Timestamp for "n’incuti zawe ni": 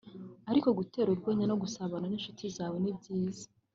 2.07-2.91